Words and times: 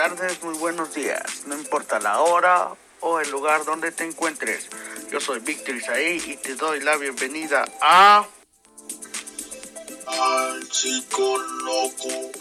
Tardes, 0.00 0.42
muy 0.42 0.56
buenos 0.56 0.94
días. 0.94 1.42
No 1.46 1.54
importa 1.54 2.00
la 2.00 2.20
hora 2.20 2.74
o 3.00 3.20
el 3.20 3.30
lugar 3.30 3.66
donde 3.66 3.92
te 3.92 4.02
encuentres. 4.02 4.70
Yo 5.10 5.20
soy 5.20 5.40
Víctor 5.40 5.74
Isaí 5.74 6.22
y 6.26 6.36
te 6.38 6.54
doy 6.54 6.80
la 6.80 6.96
bienvenida 6.96 7.66
a... 7.82 8.26
Al 10.06 10.68
chico 10.70 11.36
loco. 11.36 12.32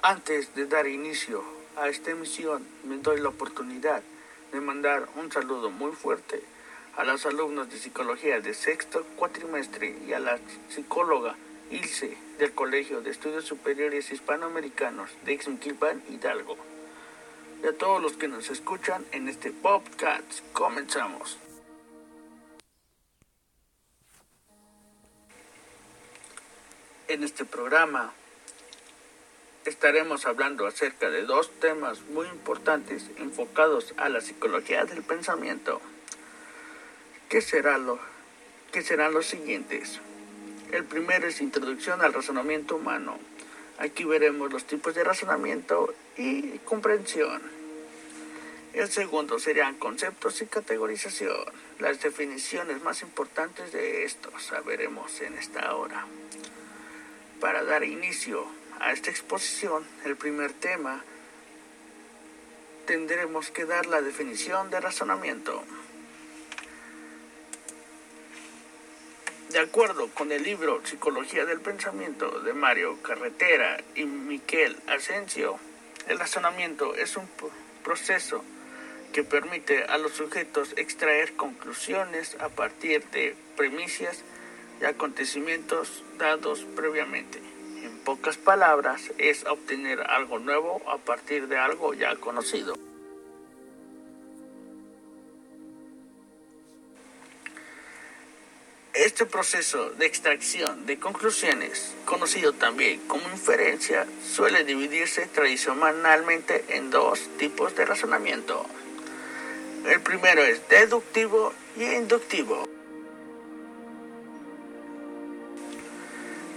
Antes 0.00 0.54
de 0.54 0.66
dar 0.66 0.86
inicio 0.86 1.55
a 1.76 1.88
esta 1.88 2.10
emisión, 2.10 2.66
me 2.84 2.96
doy 2.96 3.20
la 3.20 3.28
oportunidad 3.28 4.02
de 4.52 4.60
mandar 4.60 5.08
un 5.16 5.30
saludo 5.30 5.70
muy 5.70 5.92
fuerte 5.92 6.42
a 6.96 7.04
los 7.04 7.26
alumnos 7.26 7.70
de 7.70 7.78
psicología 7.78 8.40
de 8.40 8.54
sexto 8.54 9.04
cuatrimestre 9.16 9.94
y 10.06 10.14
a 10.14 10.18
la 10.18 10.38
psicóloga 10.70 11.36
Ilse 11.70 12.16
del 12.38 12.52
Colegio 12.52 13.02
de 13.02 13.10
Estudios 13.10 13.44
Superiores 13.44 14.10
Hispanoamericanos 14.10 15.10
de 15.24 15.34
Ixmiquilpan, 15.34 16.02
Hidalgo. 16.08 16.56
Y 17.62 17.66
a 17.66 17.76
todos 17.76 18.02
los 18.02 18.14
que 18.14 18.28
nos 18.28 18.48
escuchan 18.50 19.04
en 19.12 19.28
este 19.28 19.50
podcast, 19.50 20.40
comenzamos. 20.52 21.38
En 27.08 27.22
este 27.22 27.44
programa 27.44 28.12
estaremos 29.66 30.26
hablando 30.26 30.66
acerca 30.66 31.10
de 31.10 31.22
dos 31.22 31.50
temas 31.58 32.00
muy 32.02 32.26
importantes 32.28 33.10
enfocados 33.18 33.94
a 33.96 34.08
la 34.08 34.20
psicología 34.20 34.84
del 34.84 35.02
pensamiento. 35.02 35.80
¿Qué, 37.28 37.40
será 37.40 37.76
lo, 37.78 37.98
qué 38.72 38.82
serán 38.82 39.12
los 39.12 39.26
siguientes? 39.26 40.00
El 40.70 40.84
primero 40.84 41.26
es 41.26 41.40
introducción 41.40 42.00
al 42.02 42.12
razonamiento 42.12 42.76
humano. 42.76 43.18
Aquí 43.78 44.04
veremos 44.04 44.52
los 44.52 44.64
tipos 44.64 44.94
de 44.94 45.04
razonamiento 45.04 45.92
y 46.16 46.58
comprensión. 46.58 47.42
El 48.72 48.88
segundo 48.90 49.38
serían 49.38 49.76
conceptos 49.76 50.42
y 50.42 50.46
categorización. 50.46 51.44
Las 51.78 52.00
definiciones 52.02 52.82
más 52.82 53.02
importantes 53.02 53.72
de 53.72 54.04
estos 54.04 54.52
veremos 54.64 55.20
en 55.20 55.34
esta 55.34 55.74
hora. 55.74 56.06
Para 57.40 57.64
dar 57.64 57.84
inicio 57.84 58.46
a 58.80 58.92
esta 58.92 59.10
exposición, 59.10 59.84
el 60.04 60.16
primer 60.16 60.52
tema, 60.52 61.02
tendremos 62.86 63.50
que 63.50 63.64
dar 63.64 63.86
la 63.86 64.00
definición 64.00 64.70
de 64.70 64.80
razonamiento. 64.80 65.62
De 69.50 69.58
acuerdo 69.58 70.08
con 70.08 70.32
el 70.32 70.42
libro 70.42 70.80
Psicología 70.84 71.44
del 71.44 71.60
Pensamiento 71.60 72.40
de 72.40 72.52
Mario 72.52 73.00
Carretera 73.02 73.78
y 73.94 74.04
Miquel 74.04 74.76
Asensio, 74.86 75.58
el 76.08 76.18
razonamiento 76.18 76.94
es 76.94 77.16
un 77.16 77.28
proceso 77.82 78.44
que 79.12 79.24
permite 79.24 79.84
a 79.84 79.98
los 79.98 80.12
sujetos 80.12 80.74
extraer 80.76 81.34
conclusiones 81.36 82.36
a 82.40 82.48
partir 82.48 83.04
de 83.10 83.34
premisas 83.56 84.22
y 84.80 84.84
acontecimientos 84.84 86.04
dados 86.18 86.66
previamente. 86.76 87.55
En 87.86 87.98
pocas 87.98 88.36
palabras, 88.36 89.12
es 89.16 89.44
obtener 89.44 90.00
algo 90.00 90.40
nuevo 90.40 90.82
a 90.90 90.98
partir 90.98 91.46
de 91.46 91.56
algo 91.56 91.94
ya 91.94 92.16
conocido. 92.16 92.74
Este 98.92 99.24
proceso 99.24 99.90
de 99.90 100.06
extracción 100.06 100.84
de 100.86 100.98
conclusiones, 100.98 101.94
conocido 102.04 102.54
también 102.54 103.06
como 103.06 103.22
inferencia, 103.30 104.04
suele 104.20 104.64
dividirse 104.64 105.26
tradicionalmente 105.26 106.64
en 106.70 106.90
dos 106.90 107.20
tipos 107.38 107.76
de 107.76 107.84
razonamiento. 107.84 108.66
El 109.86 110.00
primero 110.00 110.42
es 110.42 110.68
deductivo 110.68 111.52
y 111.76 111.84
inductivo. 111.84 112.75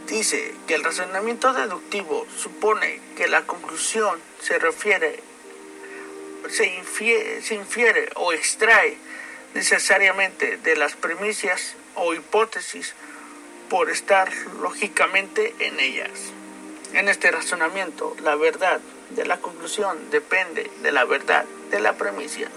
Dice 0.10 0.56
que 0.66 0.74
el 0.74 0.84
razonamiento 0.84 1.54
deductivo 1.54 2.26
supone 2.36 3.00
que 3.16 3.28
la 3.28 3.46
conclusión 3.46 4.20
se 4.42 4.58
refiere, 4.58 5.20
se 6.50 6.66
infiere, 6.66 7.42
infiere 7.52 8.10
o 8.16 8.34
extrae 8.34 8.98
necesariamente 9.54 10.58
de 10.58 10.76
las 10.76 10.96
premisas 10.96 11.76
o 11.94 12.16
hipótesis 12.16 12.96
por 13.70 13.92
estar 13.92 14.34
lógicamente 14.60 15.54
en 15.60 15.80
ellas. 15.80 16.10
En 16.94 17.08
este 17.08 17.30
razonamiento, 17.30 18.16
la 18.24 18.36
verdad 18.36 18.80
de 19.12 19.26
la 19.28 19.38
conclusión 19.38 20.10
depende 20.10 20.72
de 20.82 20.92
la 20.92 21.06
verdad 21.06 21.46
de 21.70 21.80
la 21.80 21.94
premisa. 21.94 22.50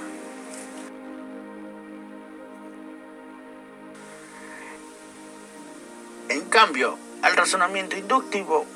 En 6.31 6.49
cambio, 6.49 6.99
al 7.23 7.37
razonamiento 7.37 7.97
inductivo, 7.97 8.67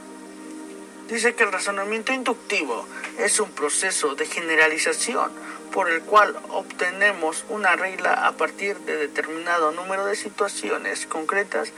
dice 1.09 1.35
que 1.35 1.45
el 1.45 1.53
razonamiento 1.53 2.13
inductivo 2.13 2.87
es 3.19 3.41
un 3.41 3.51
proceso 3.51 4.15
de 4.15 4.27
generalización 4.27 5.31
por 5.73 5.91
el 5.91 6.01
cual 6.03 6.37
obtenemos 6.51 7.45
una 7.49 7.77
regla 7.77 8.27
a 8.27 8.33
partir 8.33 8.79
de 8.79 8.97
determinado 8.97 9.73
número 9.73 10.07
de 10.07 10.17
situaciones 10.17 11.07
concretas 11.07 11.73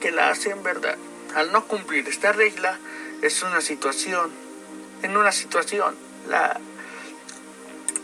que 0.00 0.10
la 0.10 0.30
hacen 0.30 0.62
verdad. 0.62 0.96
Al 1.34 1.52
no 1.52 1.66
cumplir 1.66 2.08
esta 2.08 2.32
regla, 2.32 2.78
es 3.22 3.42
una 3.42 3.60
situación, 3.60 4.30
en 5.02 5.16
una 5.16 5.32
situación, 5.32 5.94
la, 6.28 6.60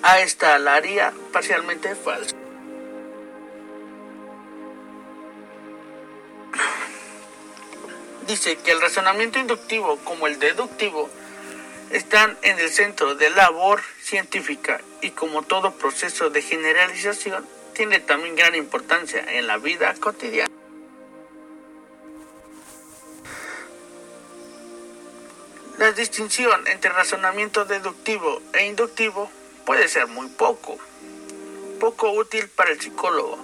a 0.03 0.21
esta 0.21 0.59
la 0.59 0.75
haría 0.75 1.13
parcialmente 1.33 1.95
falsa. 1.95 2.40
Dice 8.31 8.59
que 8.59 8.71
el 8.71 8.81
razonamiento 8.81 9.41
inductivo 9.41 9.97
como 10.05 10.29
el 10.29 10.39
deductivo 10.39 11.11
están 11.91 12.39
en 12.43 12.61
el 12.61 12.71
centro 12.71 13.17
de 13.17 13.29
la 13.29 13.51
labor 13.51 13.83
científica 14.01 14.81
y 15.01 15.11
como 15.11 15.43
todo 15.43 15.73
proceso 15.73 16.31
de 16.31 16.41
generalización 16.41 17.45
tiene 17.75 17.99
también 17.99 18.37
gran 18.37 18.55
importancia 18.55 19.25
en 19.33 19.49
la 19.49 19.57
vida 19.57 19.93
cotidiana. 19.95 20.49
La 25.79 25.91
distinción 25.91 26.69
entre 26.69 26.93
razonamiento 26.93 27.65
deductivo 27.65 28.43
e 28.53 28.65
inductivo 28.67 29.29
puede 29.67 29.89
ser 29.89 30.07
muy 30.07 30.29
poco, 30.29 30.79
poco 31.81 32.13
útil 32.13 32.49
para 32.49 32.71
el 32.71 32.81
psicólogo 32.81 33.41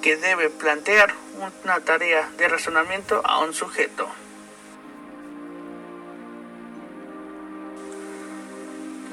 que 0.00 0.16
debe 0.16 0.48
plantear 0.48 1.12
una 1.64 1.80
tarea 1.80 2.30
de 2.38 2.46
razonamiento 2.46 3.20
a 3.24 3.40
un 3.40 3.52
sujeto. 3.52 4.08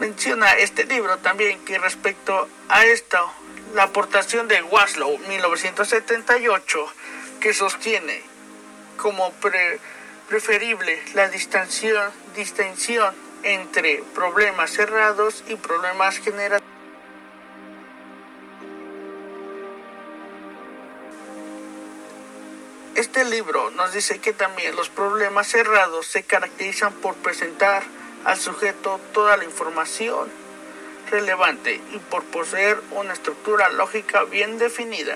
Menciona 0.05 0.53
este 0.53 0.85
libro 0.85 1.17
también 1.17 1.65
que 1.65 1.79
respecto 1.79 2.47
a 2.69 2.85
esto, 2.85 3.17
la 3.73 3.85
aportación 3.85 4.47
de 4.47 4.61
Waslow 4.61 5.17
1978, 5.17 6.93
que 7.39 7.55
sostiene 7.55 8.21
como 8.97 9.33
preferible 10.29 11.01
la 11.15 11.27
distinción, 11.29 12.11
distinción 12.35 13.15
entre 13.41 14.03
problemas 14.13 14.69
cerrados 14.69 15.43
y 15.47 15.55
problemas 15.55 16.19
generativos. 16.19 16.69
Este 22.93 23.25
libro 23.25 23.71
nos 23.71 23.91
dice 23.91 24.19
que 24.19 24.33
también 24.33 24.75
los 24.75 24.89
problemas 24.89 25.47
cerrados 25.47 26.05
se 26.05 26.21
caracterizan 26.21 26.93
por 26.93 27.15
presentar 27.15 27.81
al 28.25 28.37
sujeto 28.37 28.99
toda 29.13 29.37
la 29.37 29.45
información 29.45 30.27
relevante 31.09 31.79
y 31.91 31.99
por 31.99 32.23
poseer 32.23 32.81
una 32.91 33.13
estructura 33.13 33.69
lógica 33.69 34.23
bien 34.23 34.57
definida. 34.57 35.15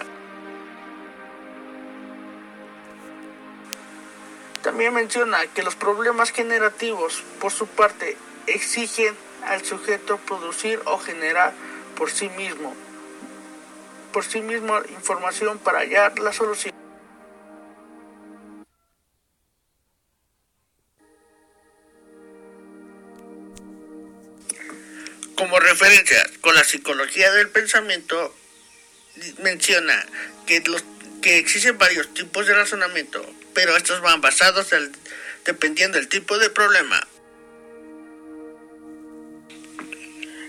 También 4.61 4.93
menciona 4.93 5.47
que 5.47 5.63
los 5.63 5.75
problemas 5.75 6.31
generativos, 6.31 7.23
por 7.39 7.51
su 7.51 7.65
parte, 7.65 8.17
exigen 8.45 9.15
al 9.45 9.65
sujeto 9.65 10.17
producir 10.17 10.79
o 10.85 10.99
generar 10.99 11.53
por 11.97 12.11
sí 12.11 12.29
mismo, 12.29 12.75
por 14.11 14.23
sí 14.23 14.41
mismo 14.41 14.77
información 14.89 15.57
para 15.57 15.79
hallar 15.79 16.19
la 16.19 16.33
solución. 16.33 16.78
Como 25.49 25.61
referencia 25.61 26.29
con 26.41 26.53
la 26.53 26.63
psicología 26.63 27.31
del 27.31 27.49
pensamiento, 27.49 28.35
menciona 29.41 30.05
que, 30.45 30.61
existen 31.39 31.75
varios 31.79 32.13
tipos 32.13 32.45
de 32.45 32.53
razonamiento, 32.53 33.25
pero 33.55 33.75
estos 33.75 33.99
van 34.01 34.21
basados 34.21 34.67
dependiendo 35.45 35.97
del 35.97 36.07
tipo 36.07 36.37
de 36.37 36.51
problema. 36.51 37.01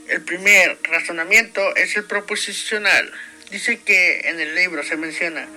El 0.08 0.20
primer 0.20 0.76
razonamiento 0.82 1.74
es 1.76 1.96
el 1.96 2.04
proposicional. 2.04 3.10
Dice 3.50 3.80
que 3.80 4.28
en 4.28 4.38
el 4.38 4.54
libro 4.54 4.82
se 4.84 4.98
menciona 4.98 5.48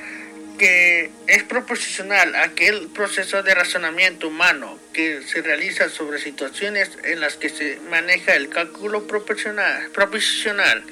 que 0.58 1.12
es 1.28 1.44
proposicional 1.44 2.36
aquel 2.36 2.90
proceso 2.90 3.44
de 3.44 3.56
razonamiento 3.56 4.28
humano 4.28 4.80
que 4.94 5.22
se 5.24 5.42
realiza 5.42 5.90
sobre 5.90 6.20
situaciones 6.20 6.92
en 7.04 7.20
las 7.20 7.36
que 7.36 7.50
se 7.50 7.80
maneja 7.90 8.36
el 8.36 8.50
cálculo 8.50 9.08
proporcional, 9.08 9.90
proposicional. 9.92 10.84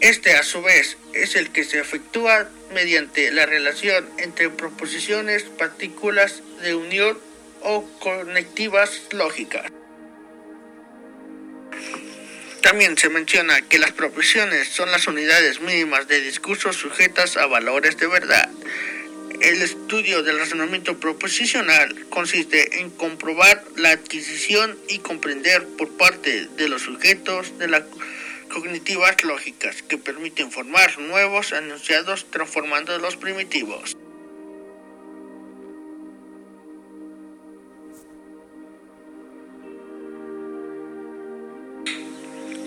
Este 0.00 0.36
a 0.36 0.42
su 0.42 0.62
vez 0.62 0.96
es 1.12 1.36
el 1.36 1.50
que 1.50 1.64
se 1.64 1.80
efectúa 1.80 2.48
mediante 2.72 3.30
la 3.30 3.46
relación 3.46 4.08
entre 4.18 4.50
proposiciones, 4.50 5.44
partículas 5.44 6.42
de 6.62 6.74
unión 6.74 7.18
o 7.62 7.88
conectivas 8.00 9.02
lógicas. 9.12 9.73
También 12.64 12.96
se 12.96 13.10
menciona 13.10 13.60
que 13.60 13.78
las 13.78 13.92
proposiciones 13.92 14.68
son 14.68 14.90
las 14.90 15.06
unidades 15.06 15.60
mínimas 15.60 16.08
de 16.08 16.22
discurso 16.22 16.72
sujetas 16.72 17.36
a 17.36 17.44
valores 17.44 17.98
de 17.98 18.06
verdad. 18.06 18.48
El 19.42 19.60
estudio 19.60 20.22
del 20.22 20.38
razonamiento 20.38 20.98
proposicional 20.98 22.06
consiste 22.08 22.80
en 22.80 22.88
comprobar 22.88 23.62
la 23.76 23.90
adquisición 23.90 24.78
y 24.88 25.00
comprender 25.00 25.66
por 25.76 25.94
parte 25.98 26.48
de 26.56 26.68
los 26.70 26.80
sujetos 26.80 27.58
de 27.58 27.68
las 27.68 27.82
cognitivas 28.50 29.22
lógicas 29.24 29.82
que 29.82 29.98
permiten 29.98 30.50
formar 30.50 30.98
nuevos 30.98 31.52
enunciados 31.52 32.30
transformando 32.30 32.98
los 32.98 33.16
primitivos. 33.16 33.94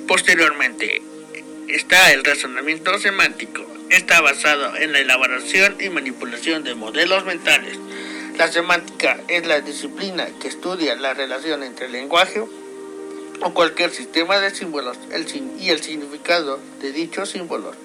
Posteriormente, 0.07 1.01
está 1.67 2.13
el 2.13 2.23
razonamiento 2.23 2.97
semántico. 2.97 3.65
Está 3.89 4.21
basado 4.21 4.77
en 4.77 4.93
la 4.93 4.99
elaboración 4.99 5.75
y 5.81 5.89
manipulación 5.89 6.63
de 6.63 6.75
modelos 6.75 7.25
mentales. 7.25 7.77
La 8.37 8.49
semántica 8.49 9.19
es 9.27 9.45
la 9.45 9.59
disciplina 9.59 10.29
que 10.39 10.47
estudia 10.47 10.95
la 10.95 11.13
relación 11.13 11.61
entre 11.61 11.87
el 11.87 11.91
lenguaje 11.91 12.39
o 12.39 13.53
cualquier 13.53 13.91
sistema 13.91 14.39
de 14.39 14.55
símbolos 14.55 14.97
y 15.59 15.69
el 15.69 15.81
significado 15.81 16.61
de 16.81 16.93
dichos 16.93 17.31
símbolos. 17.31 17.75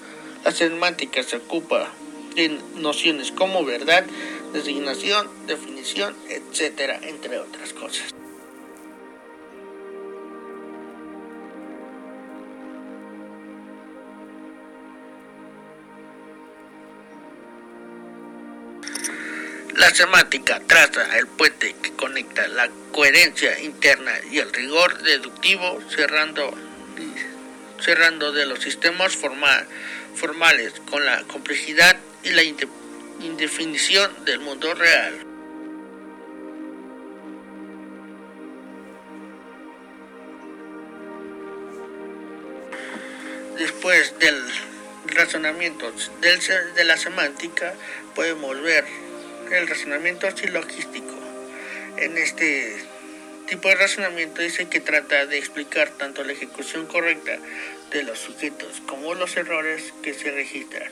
La 0.45 0.51
semántica 0.53 1.23
se 1.23 1.37
ocupa 1.37 1.91
de 2.35 2.57
nociones 2.75 3.33
como 3.33 3.65
verdad, 3.65 4.05
designación, 4.53 5.29
definición, 5.45 6.15
etcétera, 6.29 6.99
entre 7.03 7.37
otras 7.39 7.73
cosas. 7.73 8.13
La 19.83 19.93
semántica 19.93 20.61
traza 20.65 21.17
el 21.17 21.27
puente 21.27 21.75
que 21.83 21.91
conecta 21.91 22.47
la 22.47 22.69
coherencia 22.93 23.59
interna 23.59 24.13
y 24.31 24.39
el 24.39 24.53
rigor 24.53 25.03
deductivo, 25.03 25.81
cerrando, 25.93 26.53
cerrando 27.81 28.31
de 28.31 28.45
los 28.45 28.59
sistemas 28.59 29.17
formales 29.17 30.73
con 30.89 31.05
la 31.05 31.23
complejidad 31.23 31.97
y 32.23 32.29
la 32.29 32.43
indefinición 32.43 34.23
del 34.23 34.39
mundo 34.39 34.73
real. 34.73 35.19
Después 43.57 44.17
del 44.17 44.41
razonamiento 45.07 45.91
de 46.21 46.83
la 46.85 46.95
semántica, 46.95 47.73
podemos 48.15 48.61
ver 48.61 49.02
el 49.53 49.67
razonamiento 49.67 50.29
silogístico. 50.35 51.13
En 51.97 52.17
este 52.17 52.75
tipo 53.47 53.69
de 53.69 53.75
razonamiento 53.75 54.41
dice 54.41 54.67
que 54.67 54.79
trata 54.79 55.25
de 55.27 55.37
explicar 55.37 55.89
tanto 55.91 56.23
la 56.23 56.33
ejecución 56.33 56.87
correcta 56.87 57.37
de 57.91 58.03
los 58.03 58.19
sujetos 58.19 58.81
como 58.87 59.13
los 59.13 59.37
errores 59.37 59.93
que 60.01 60.13
se 60.13 60.31
registran 60.31 60.91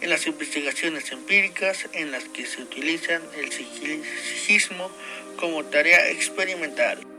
en 0.00 0.10
las 0.10 0.26
investigaciones 0.26 1.10
empíricas 1.10 1.86
en 1.92 2.12
las 2.12 2.24
que 2.24 2.46
se 2.46 2.62
utilizan 2.62 3.22
el 3.38 3.50
sigismo 3.50 4.90
como 5.36 5.64
tarea 5.64 6.10
experimental. 6.10 7.15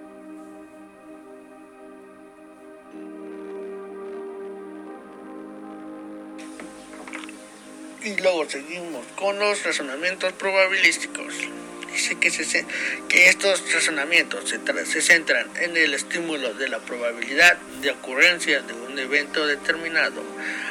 Y 8.08 8.16
luego 8.22 8.50
seguimos 8.50 9.06
con 9.18 9.38
los 9.38 9.64
razonamientos 9.64 10.32
probabilísticos. 10.32 11.34
Dice 11.92 12.18
que, 12.18 12.32
se, 12.32 12.66
que 13.10 13.28
estos 13.28 13.74
razonamientos 13.74 14.50
se, 14.50 14.86
se 14.86 15.02
centran 15.02 15.46
en 15.60 15.76
el 15.76 15.94
estímulo 15.94 16.54
de 16.54 16.70
la 16.70 16.80
probabilidad 16.80 17.58
de 17.82 17.92
ocurrencia 17.92 18.62
de 18.62 18.72
un 18.72 18.98
evento 18.98 19.46
determinado 19.46 20.24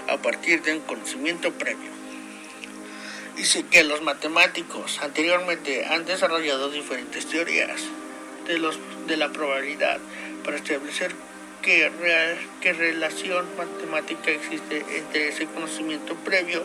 a 0.08 0.16
partir 0.16 0.62
de 0.62 0.76
un 0.76 0.80
conocimiento 0.80 1.52
previo. 1.52 1.90
Dice 3.36 3.66
que 3.70 3.84
los 3.84 4.00
matemáticos 4.00 4.98
anteriormente 5.02 5.84
han 5.84 6.06
desarrollado 6.06 6.70
diferentes 6.70 7.26
teorías 7.26 7.82
de, 8.46 8.58
los, 8.58 8.78
de 9.08 9.18
la 9.18 9.30
probabilidad 9.30 9.98
para 10.42 10.56
establecer 10.56 11.12
qué, 11.60 11.90
real, 12.00 12.38
qué 12.62 12.72
relación 12.72 13.44
matemática 13.58 14.30
existe 14.30 14.84
entre 14.96 15.28
ese 15.28 15.46
conocimiento 15.46 16.14
previo 16.14 16.64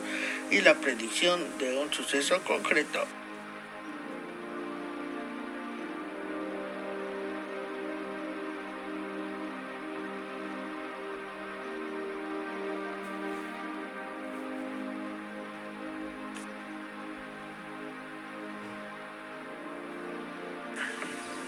y 0.51 0.59
la 0.61 0.75
predicción 0.75 1.57
de 1.57 1.77
un 1.77 1.91
suceso 1.93 2.41
concreto. 2.43 3.07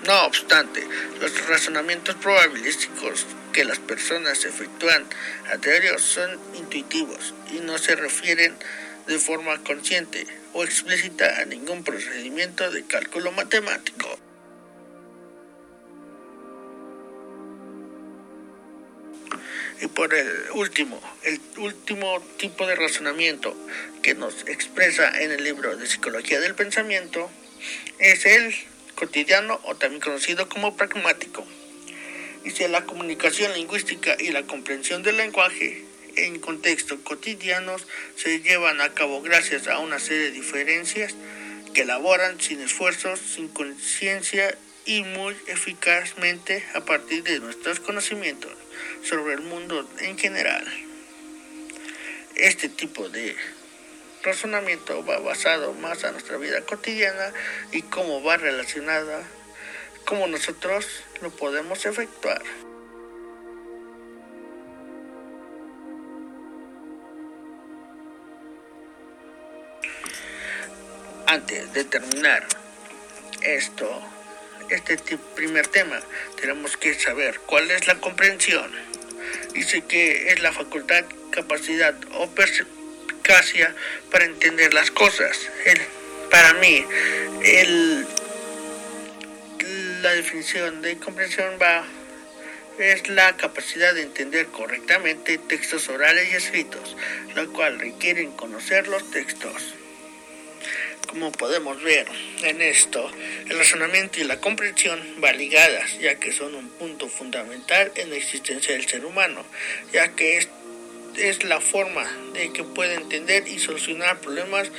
No 0.05 0.25
obstante, 0.25 0.85
los 1.21 1.47
razonamientos 1.47 2.15
probabilísticos 2.15 3.25
que 3.53 3.63
las 3.63 3.79
personas 3.79 4.43
efectúan 4.43 5.05
a 5.49 5.57
diario 5.57 5.97
son 5.97 6.37
intuitivos 6.55 7.33
y 7.51 7.59
no 7.59 7.77
se 7.77 7.95
refieren 7.95 8.53
de 9.07 9.19
forma 9.19 9.61
consciente 9.63 10.25
o 10.53 10.63
explícita 10.63 11.39
a 11.39 11.45
ningún 11.45 11.83
procedimiento 11.83 12.69
de 12.71 12.83
cálculo 12.85 13.31
matemático. 13.31 14.17
Y 19.81 19.87
por 19.87 20.13
el 20.13 20.29
último, 20.53 21.01
el 21.23 21.41
último 21.57 22.21
tipo 22.37 22.65
de 22.65 22.75
razonamiento 22.75 23.55
que 24.01 24.13
nos 24.13 24.47
expresa 24.47 25.21
en 25.21 25.31
el 25.31 25.43
libro 25.43 25.75
de 25.75 25.87
Psicología 25.87 26.39
del 26.39 26.55
Pensamiento 26.55 27.29
es 27.99 28.25
el 28.25 28.55
cotidiano 28.95 29.59
o 29.63 29.75
también 29.75 30.01
conocido 30.01 30.47
como 30.47 30.77
pragmático. 30.77 31.45
Dice 32.43 32.67
la 32.69 32.85
comunicación 32.85 33.53
lingüística 33.53 34.15
y 34.19 34.31
la 34.31 34.43
comprensión 34.43 35.03
del 35.03 35.17
lenguaje 35.17 35.83
en 36.15 36.39
contextos 36.39 36.99
cotidianos 37.03 37.85
se 38.15 38.41
llevan 38.41 38.81
a 38.81 38.93
cabo 38.93 39.21
gracias 39.21 39.67
a 39.67 39.79
una 39.79 39.99
serie 39.99 40.25
de 40.25 40.31
diferencias 40.31 41.15
que 41.73 41.81
elaboran 41.81 42.39
sin 42.39 42.61
esfuerzos, 42.61 43.19
sin 43.19 43.47
conciencia 43.47 44.57
y 44.85 45.03
muy 45.03 45.35
eficazmente 45.47 46.63
a 46.75 46.81
partir 46.81 47.23
de 47.23 47.39
nuestros 47.39 47.79
conocimientos 47.79 48.51
sobre 49.03 49.33
el 49.33 49.41
mundo 49.41 49.87
en 49.99 50.17
general. 50.17 50.65
Este 52.35 52.67
tipo 52.69 53.09
de 53.09 53.35
razonamiento 54.23 55.05
va 55.05 55.19
basado 55.19 55.73
más 55.73 56.03
a 56.03 56.11
nuestra 56.11 56.37
vida 56.37 56.61
cotidiana 56.61 57.33
y 57.71 57.81
cómo 57.83 58.23
va 58.23 58.37
relacionada, 58.37 59.23
cómo 60.05 60.27
nosotros 60.27 60.85
lo 61.21 61.29
podemos 61.31 61.85
efectuar. 61.85 62.41
Antes 71.27 71.73
de 71.73 71.83
terminar 71.85 72.45
esto, 73.41 74.01
este 74.69 75.17
primer 75.35 75.67
tema, 75.67 75.99
tenemos 76.39 76.77
que 76.77 76.93
saber 76.93 77.39
cuál 77.41 77.71
es 77.71 77.87
la 77.87 77.95
comprensión. 77.95 78.71
Dice 79.53 79.81
que 79.81 80.31
es 80.31 80.41
la 80.41 80.51
facultad, 80.51 81.05
capacidad 81.31 81.95
o 82.15 82.29
perspicacia 82.29 83.73
para 84.11 84.25
entender 84.25 84.73
las 84.73 84.91
cosas. 84.91 85.37
El, 85.65 85.81
para 86.29 86.53
mí, 86.55 86.85
el, 87.43 88.05
la 90.01 90.11
definición 90.11 90.81
de 90.81 90.97
comprensión 90.97 91.57
va 91.61 91.85
es 92.79 93.07
la 93.07 93.37
capacidad 93.37 93.93
de 93.93 94.01
entender 94.01 94.47
correctamente 94.47 95.37
textos 95.37 95.89
orales 95.89 96.31
y 96.31 96.35
escritos, 96.35 96.97
lo 97.35 97.51
cual 97.53 97.79
requieren 97.79 98.31
conocer 98.31 98.87
los 98.87 99.09
textos. 99.11 99.75
Como 101.13 101.31
podemos 101.31 101.79
ver 101.83 102.07
en 102.41 102.59
esto, 102.63 103.07
el 103.47 103.55
razonamiento 103.55 104.19
y 104.19 104.23
la 104.23 104.39
comprensión 104.39 104.99
van 105.17 105.37
ligadas, 105.37 105.99
ya 105.99 106.15
que 106.15 106.31
son 106.31 106.55
un 106.55 106.67
punto 106.69 107.07
fundamental 107.07 107.91
en 107.97 108.09
la 108.09 108.15
existencia 108.15 108.73
del 108.73 108.87
ser 108.87 109.05
humano, 109.05 109.45
ya 109.91 110.15
que 110.15 110.39
es, 110.39 110.49
es 111.15 111.43
la 111.43 111.61
forma 111.61 112.03
de 112.33 112.51
que 112.51 112.63
puede 112.63 112.95
entender 112.95 113.47
y 113.47 113.59
solucionar 113.59 114.21
problemas 114.21 114.71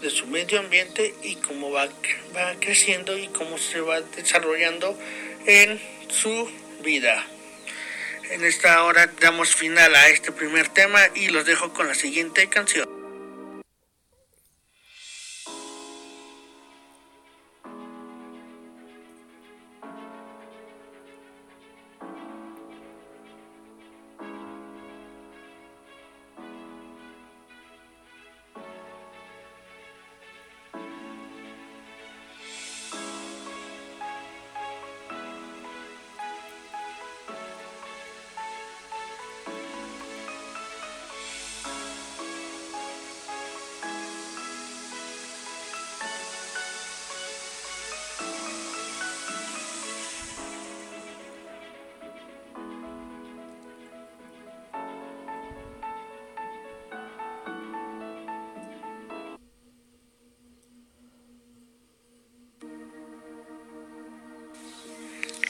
de 0.00 0.08
su 0.08 0.26
medio 0.26 0.58
ambiente 0.58 1.14
y 1.22 1.36
cómo 1.36 1.70
va, 1.70 1.90
va 2.34 2.54
creciendo 2.60 3.18
y 3.18 3.28
cómo 3.28 3.58
se 3.58 3.82
va 3.82 4.00
desarrollando 4.00 4.98
en 5.44 5.78
su 6.08 6.50
vida. 6.82 7.26
En 8.30 8.42
esta 8.42 8.82
hora 8.84 9.12
damos 9.20 9.54
final 9.54 9.94
a 9.94 10.08
este 10.08 10.32
primer 10.32 10.70
tema 10.70 11.00
y 11.14 11.28
los 11.28 11.44
dejo 11.44 11.74
con 11.74 11.88
la 11.88 11.94
siguiente 11.94 12.48
canción. 12.48 12.93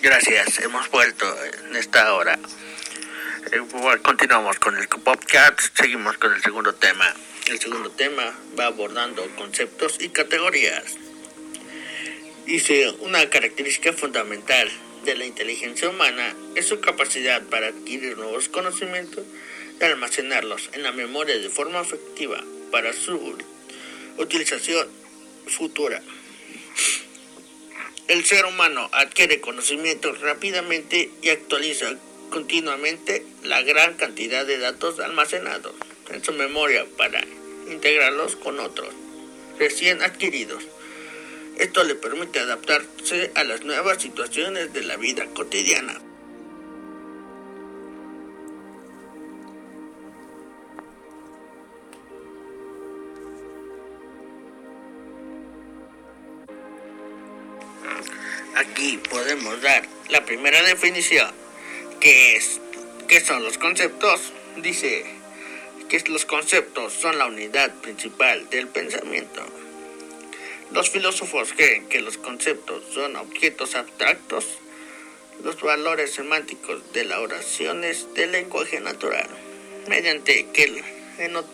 Gracias, 0.05 0.59
hemos 0.59 0.91
vuelto 0.91 1.25
en 1.67 1.77
esta 1.77 2.13
hora. 2.13 2.39
Eh, 3.51 3.63
continuamos 4.03 4.59
con 4.59 4.77
el 4.77 4.87
podcast, 4.87 5.59
seguimos 5.75 6.19
con 6.19 6.35
el 6.35 6.43
segundo 6.43 6.75
tema. 6.75 7.07
El 7.47 7.59
segundo 7.59 7.91
tema 7.91 8.39
va 8.61 8.67
abordando 8.67 9.27
conceptos 9.35 9.97
y 10.01 10.11
categorías. 10.11 10.85
Dice, 12.45 12.91
una 13.01 13.31
característica 13.31 13.95
fundamental 13.95 14.71
de 15.07 15.17
la 15.17 15.25
inteligencia 15.25 15.89
humana 15.89 16.37
es 16.55 16.69
su 16.69 16.83
capacidad 16.83 17.43
para 17.45 17.69
adquirir 17.69 18.19
nuevos 18.19 18.51
conocimientos 18.51 19.25
y 19.81 19.85
almacenarlos 19.85 20.69
en 20.75 20.83
la 20.83 20.93
memoria 20.93 21.39
de 21.39 21.49
forma 21.49 21.81
efectiva 21.81 22.45
para 22.71 22.93
su 22.93 23.39
utilización 24.19 24.87
futura. 25.47 26.03
El 28.07 28.25
ser 28.27 28.45
humano 28.45 28.91
adquiere 28.93 29.41
conocimientos 29.41 30.21
rápidamente 30.21 31.11
y 31.23 31.31
actualiza 31.31 31.95
continuamente 32.29 33.25
la 33.43 33.63
gran 33.63 33.95
cantidad 33.95 34.45
de 34.45 34.59
datos 34.59 35.01
almacenados 35.01 35.75
en 36.11 36.23
su 36.23 36.33
memoria 36.33 36.85
para 36.99 37.25
integrarlos 37.71 38.37
con 38.37 38.61
otros 38.61 38.95
recién 39.59 40.03
adquiridos. 40.03 40.63
Esto 41.57 41.83
le 41.85 41.95
permite 41.95 42.41
adaptarse 42.41 43.31
a 43.35 43.45
las 43.45 43.63
nuevas 43.63 44.03
situaciones 44.03 44.73
de 44.73 44.83
la 44.83 44.97
vida 44.97 45.27
cotidiana. 45.27 45.99
Podemos 59.35 59.61
dar 59.63 59.83
la 60.11 60.25
primera 60.25 60.63
definición, 60.63 61.29
que 61.99 62.37
es 62.37 62.61
qué 63.09 63.21
son 63.21 63.43
los 63.43 63.59
conceptos. 63.59 64.33
Dice 64.59 65.05
que 65.89 65.99
los 66.09 66.25
conceptos 66.25 66.93
son 66.93 67.19
la 67.19 67.27
unidad 67.27 67.75
principal 67.81 68.49
del 68.51 68.69
pensamiento. 68.69 69.43
Los 70.71 70.91
filósofos 70.91 71.53
creen 71.53 71.89
que 71.89 72.01
los 72.01 72.17
conceptos 72.17 72.85
son 72.93 73.17
objetos 73.17 73.75
abstractos, 73.75 74.47
los 75.43 75.61
valores 75.61 76.13
semánticos 76.13 76.93
de 76.93 77.05
las 77.05 77.19
oraciones 77.19 78.15
del 78.15 78.31
lenguaje 78.31 78.79
natural, 78.79 79.29
mediante 79.89 80.47
que, 80.53 80.81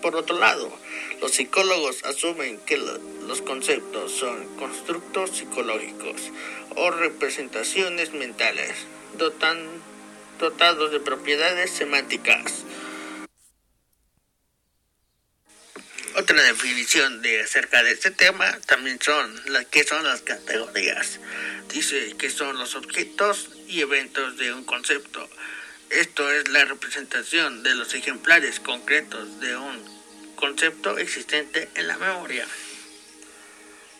por 0.00 0.16
otro 0.16 0.38
lado, 0.38 0.72
los 1.20 1.32
psicólogos 1.32 2.04
asumen 2.04 2.58
que 2.60 2.76
los 2.76 3.42
conceptos 3.42 4.12
son 4.12 4.46
constructos 4.56 5.36
psicológicos 5.36 6.30
o 6.76 6.90
representaciones 6.90 8.12
mentales 8.12 8.74
dotados 9.18 10.92
de 10.92 11.00
propiedades 11.00 11.70
semánticas. 11.70 12.64
Otra 16.16 16.42
definición 16.42 17.22
de 17.22 17.42
acerca 17.42 17.82
de 17.82 17.92
este 17.92 18.10
tema 18.10 18.58
también 18.66 18.98
son 19.00 19.40
las 19.52 19.66
que 19.66 19.84
son 19.84 20.02
las 20.04 20.22
categorías. 20.22 21.20
Dice 21.68 22.16
que 22.18 22.30
son 22.30 22.58
los 22.58 22.74
objetos 22.74 23.50
y 23.68 23.80
eventos 23.80 24.36
de 24.36 24.52
un 24.52 24.64
concepto. 24.64 25.28
Esto 25.90 26.30
es 26.30 26.48
la 26.48 26.64
representación 26.64 27.64
de 27.64 27.74
los 27.74 27.94
ejemplares 27.94 28.60
concretos 28.60 29.40
de 29.40 29.56
un 29.56 30.34
concepto 30.36 30.96
existente 30.98 31.68
en 31.74 31.88
la 31.88 31.98
memoria. 31.98 32.46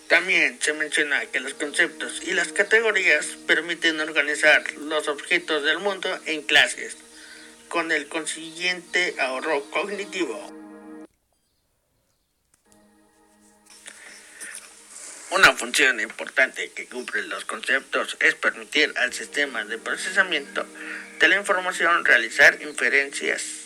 También 0.07 0.61
se 0.63 0.73
menciona 0.73 1.27
que 1.27 1.41
los 1.41 1.55
conceptos 1.55 2.23
y 2.23 2.33
las 2.33 2.53
categorías 2.53 3.27
permiten 3.47 3.99
organizar 3.99 4.63
los 4.75 5.09
objetos 5.09 5.65
del 5.65 5.81
mundo 5.81 6.17
en 6.27 6.43
clases, 6.43 6.97
con 7.69 7.91
el 7.91 8.07
consiguiente 8.07 9.17
ahorro 9.19 9.69
cognitivo. 9.71 10.61
Una 15.31 15.53
función 15.55 15.99
importante 15.99 16.71
que 16.71 16.87
cumplen 16.87 17.29
los 17.29 17.45
conceptos 17.45 18.17
es 18.21 18.37
permitir 18.37 18.93
al 18.97 19.13
sistema 19.13 19.65
de 19.65 19.79
procesamiento 19.79 20.67
de 21.21 21.29
la 21.29 21.37
información 21.37 22.05
realizar 22.05 22.59
inferencias 22.63 23.61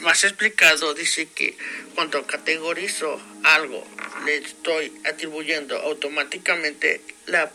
más 0.00 0.24
explicado, 0.24 0.94
dice 0.94 1.28
que 1.28 1.56
cuando 1.94 2.26
categorizo 2.26 3.20
algo, 3.44 3.86
le 4.24 4.38
estoy 4.38 4.92
atribuyendo 5.04 5.76
automáticamente 5.76 7.00
las 7.26 7.50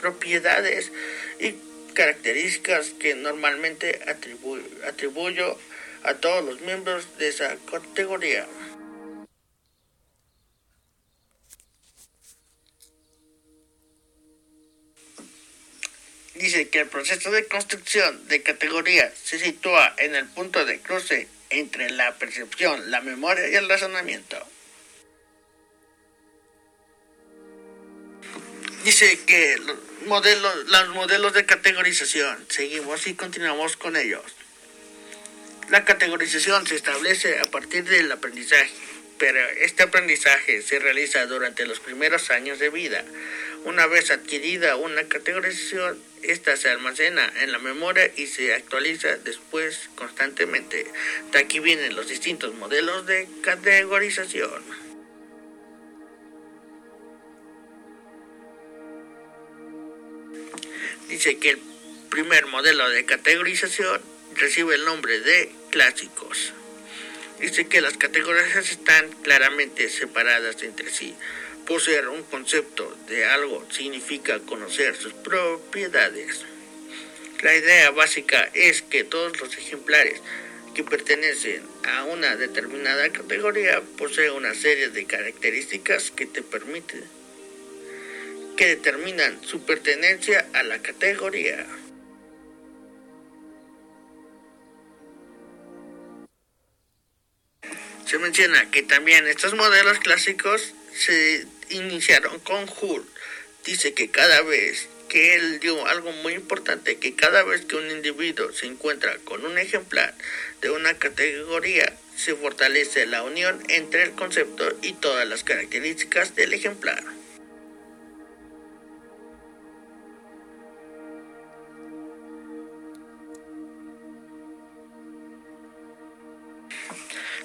propiedades 0.00 0.92
y 1.40 1.54
características 1.92 2.90
que 2.98 3.14
normalmente 3.14 4.00
atribuyo 4.86 5.58
a 6.04 6.14
todos 6.14 6.44
los 6.44 6.60
miembros 6.62 7.18
de 7.18 7.28
esa 7.28 7.56
categoría. 7.70 8.46
Dice 16.44 16.68
que 16.68 16.80
el 16.80 16.88
proceso 16.88 17.30
de 17.30 17.46
construcción 17.46 18.28
de 18.28 18.42
categorías 18.42 19.14
se 19.24 19.38
sitúa 19.38 19.94
en 19.96 20.14
el 20.14 20.26
punto 20.26 20.66
de 20.66 20.78
cruce 20.78 21.26
entre 21.48 21.88
la 21.88 22.18
percepción, 22.18 22.90
la 22.90 23.00
memoria 23.00 23.48
y 23.48 23.54
el 23.54 23.66
razonamiento. 23.66 24.36
Dice 28.84 29.18
que 29.26 29.56
los 29.56 29.78
modelos, 30.04 30.66
los 30.66 30.88
modelos 30.90 31.32
de 31.32 31.46
categorización, 31.46 32.44
seguimos 32.50 33.06
y 33.06 33.14
continuamos 33.14 33.78
con 33.78 33.96
ellos. 33.96 34.24
La 35.70 35.86
categorización 35.86 36.66
se 36.66 36.74
establece 36.74 37.38
a 37.38 37.44
partir 37.44 37.84
del 37.84 38.12
aprendizaje, 38.12 38.70
pero 39.16 39.40
este 39.60 39.84
aprendizaje 39.84 40.60
se 40.60 40.78
realiza 40.78 41.24
durante 41.24 41.64
los 41.64 41.80
primeros 41.80 42.30
años 42.30 42.58
de 42.58 42.68
vida. 42.68 43.02
Una 43.64 43.86
vez 43.86 44.10
adquirida 44.10 44.76
una 44.76 45.04
categorización, 45.08 45.98
esta 46.26 46.56
se 46.56 46.68
almacena 46.70 47.32
en 47.40 47.52
la 47.52 47.58
memoria 47.58 48.10
y 48.16 48.26
se 48.26 48.54
actualiza 48.54 49.16
después 49.18 49.90
constantemente. 49.94 50.86
De 51.32 51.38
aquí 51.38 51.60
vienen 51.60 51.96
los 51.96 52.08
distintos 52.08 52.54
modelos 52.54 53.06
de 53.06 53.28
categorización. 53.42 54.62
Dice 61.08 61.38
que 61.38 61.50
el 61.50 61.58
primer 62.10 62.46
modelo 62.46 62.88
de 62.88 63.04
categorización 63.04 64.00
recibe 64.34 64.74
el 64.74 64.84
nombre 64.84 65.20
de 65.20 65.52
clásicos. 65.70 66.52
Dice 67.38 67.66
que 67.66 67.80
las 67.80 67.96
categorías 67.96 68.70
están 68.70 69.10
claramente 69.22 69.88
separadas 69.88 70.62
entre 70.62 70.90
sí. 70.90 71.14
Poseer 71.66 72.08
un 72.08 72.22
concepto 72.24 72.96
de 73.08 73.24
algo 73.24 73.66
significa 73.70 74.38
conocer 74.40 74.96
sus 74.96 75.12
propiedades. 75.12 76.44
La 77.42 77.54
idea 77.54 77.90
básica 77.90 78.50
es 78.54 78.82
que 78.82 79.04
todos 79.04 79.40
los 79.40 79.56
ejemplares 79.56 80.20
que 80.74 80.84
pertenecen 80.84 81.62
a 81.84 82.04
una 82.04 82.36
determinada 82.36 83.10
categoría 83.10 83.82
poseen 83.96 84.32
una 84.32 84.54
serie 84.54 84.90
de 84.90 85.06
características 85.06 86.10
que 86.10 86.26
te 86.26 86.42
permiten 86.42 87.04
que 88.56 88.66
determinan 88.66 89.42
su 89.44 89.64
pertenencia 89.64 90.46
a 90.52 90.62
la 90.62 90.80
categoría. 90.80 91.66
Se 98.06 98.18
menciona 98.18 98.70
que 98.70 98.82
también 98.82 99.26
estos 99.26 99.54
modelos 99.54 99.98
clásicos 99.98 100.74
se 100.92 101.46
iniciaron 101.70 102.38
con 102.40 102.66
Hull. 102.80 103.04
Dice 103.64 103.94
que 103.94 104.10
cada 104.10 104.42
vez 104.42 104.88
que 105.08 105.34
él 105.34 105.60
dio 105.60 105.86
algo 105.86 106.12
muy 106.12 106.34
importante, 106.34 106.96
que 106.96 107.14
cada 107.14 107.42
vez 107.44 107.64
que 107.64 107.76
un 107.76 107.90
individuo 107.90 108.52
se 108.52 108.66
encuentra 108.66 109.16
con 109.24 109.44
un 109.44 109.58
ejemplar 109.58 110.14
de 110.60 110.70
una 110.70 110.98
categoría, 110.98 111.96
se 112.16 112.34
fortalece 112.34 113.06
la 113.06 113.22
unión 113.22 113.62
entre 113.68 114.02
el 114.02 114.12
concepto 114.12 114.64
y 114.82 114.92
todas 114.94 115.26
las 115.28 115.44
características 115.44 116.34
del 116.34 116.52
ejemplar. 116.52 117.02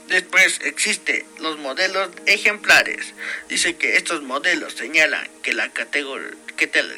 Después 0.09 0.59
existen 0.63 1.23
los 1.39 1.59
modelos 1.59 2.09
ejemplares. 2.25 3.13
Dice 3.47 3.75
que 3.75 3.95
estos 3.95 4.23
modelos 4.23 4.73
señalan 4.73 5.29
que, 5.43 5.51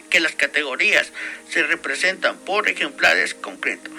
que, 0.09 0.19
las 0.21 0.35
categorías 0.35 1.11
se 1.49 1.63
representan 1.63 2.37
por 2.39 2.69
ejemplares 2.69 3.33
concretos. 3.33 3.93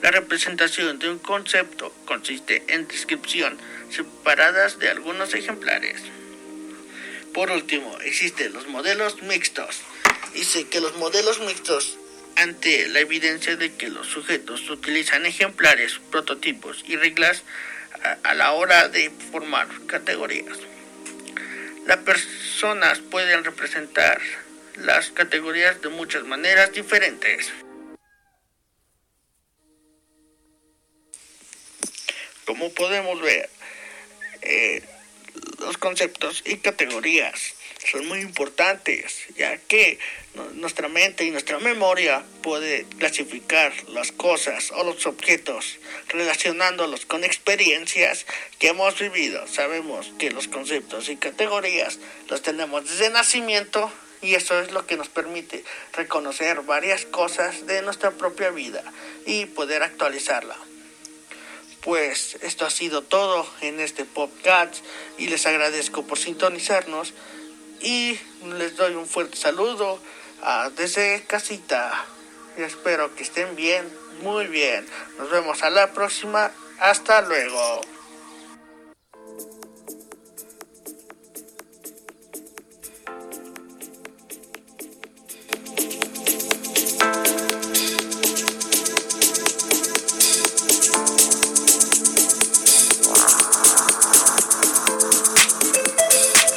La 0.00 0.12
representación 0.12 1.00
de 1.00 1.10
un 1.10 1.18
concepto 1.18 1.92
consiste 2.04 2.62
en 2.68 2.86
descripción 2.86 3.58
separadas 3.90 4.78
de 4.78 4.88
algunos 4.90 5.34
ejemplares. 5.34 6.00
Por 7.34 7.50
último, 7.50 7.98
existen 8.02 8.52
los 8.52 8.68
modelos 8.68 9.22
mixtos. 9.22 9.80
Dice 10.34 10.68
que 10.68 10.80
los 10.80 10.96
modelos 10.96 11.40
mixtos 11.40 11.98
ante 12.36 12.86
la 12.88 13.00
evidencia 13.00 13.56
de 13.56 13.74
que 13.74 13.88
los 13.88 14.06
sujetos 14.06 14.70
utilizan 14.70 15.26
ejemplares, 15.26 16.00
prototipos 16.10 16.84
y 16.86 16.94
reglas 16.94 17.42
a, 18.22 18.34
la 18.34 18.52
hora 18.52 18.88
de 18.88 19.10
formar 19.10 19.68
categorías. 19.86 20.58
Las 21.86 21.98
personas 21.98 22.98
pueden 22.98 23.44
representar 23.44 24.20
las 24.76 25.10
categorías 25.10 25.80
de 25.82 25.88
muchas 25.88 26.24
maneras 26.24 26.72
diferentes. 26.72 27.50
Como 32.44 32.72
podemos 32.72 33.20
ver, 33.20 33.48
eh, 34.42 34.82
los 35.60 35.78
conceptos 35.78 36.42
y 36.44 36.56
categorías 36.58 37.54
son 37.88 38.06
muy 38.06 38.20
importantes, 38.20 39.24
ya 39.36 39.56
que 39.56 39.98
nuestra 40.54 40.88
mente 40.88 41.24
y 41.24 41.30
nuestra 41.30 41.58
memoria 41.58 42.22
puede 42.42 42.84
clasificar 42.98 43.72
las 43.88 44.12
cosas 44.12 44.70
o 44.72 44.84
los 44.84 45.06
objetos 45.06 45.78
relacionándolos 46.08 47.06
con 47.06 47.24
experiencias 47.24 48.26
que 48.58 48.68
hemos 48.68 48.98
vivido. 48.98 49.46
Sabemos 49.46 50.12
que 50.18 50.30
los 50.30 50.48
conceptos 50.48 51.08
y 51.08 51.16
categorías 51.16 51.98
los 52.28 52.42
tenemos 52.42 52.88
desde 52.88 53.10
nacimiento 53.10 53.90
y 54.22 54.34
eso 54.34 54.60
es 54.60 54.72
lo 54.72 54.86
que 54.86 54.96
nos 54.96 55.08
permite 55.08 55.64
reconocer 55.92 56.60
varias 56.62 57.06
cosas 57.06 57.66
de 57.66 57.82
nuestra 57.82 58.10
propia 58.10 58.50
vida 58.50 58.82
y 59.26 59.46
poder 59.46 59.82
actualizarla. 59.82 60.56
Pues 61.80 62.36
esto 62.42 62.66
ha 62.66 62.70
sido 62.70 63.00
todo 63.00 63.48
en 63.62 63.80
este 63.80 64.04
podcast 64.04 64.84
y 65.16 65.28
les 65.28 65.46
agradezco 65.46 66.06
por 66.06 66.18
sintonizarnos 66.18 67.14
y 67.80 68.18
les 68.56 68.76
doy 68.76 68.94
un 68.94 69.06
fuerte 69.06 69.36
saludo 69.36 70.00
desde 70.76 71.24
casita. 71.26 72.06
Y 72.56 72.62
espero 72.62 73.14
que 73.14 73.22
estén 73.22 73.56
bien, 73.56 73.90
muy 74.22 74.46
bien. 74.46 74.86
Nos 75.18 75.30
vemos 75.30 75.62
a 75.62 75.70
la 75.70 75.92
próxima. 75.92 76.50
Hasta 76.78 77.22
luego. 77.22 77.80